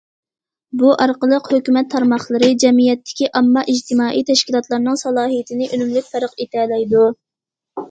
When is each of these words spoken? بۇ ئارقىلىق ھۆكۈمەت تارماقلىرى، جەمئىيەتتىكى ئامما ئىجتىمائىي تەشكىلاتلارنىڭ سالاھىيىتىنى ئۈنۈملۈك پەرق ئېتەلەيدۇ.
بۇ 0.83 0.93
ئارقىلىق 1.03 1.49
ھۆكۈمەت 1.55 1.91
تارماقلىرى، 1.95 2.49
جەمئىيەتتىكى 2.63 3.29
ئامما 3.41 3.65
ئىجتىمائىي 3.75 4.27
تەشكىلاتلارنىڭ 4.31 4.99
سالاھىيىتىنى 5.05 5.71
ئۈنۈملۈك 5.79 6.11
پەرق 6.17 6.37
ئېتەلەيدۇ. 6.47 7.07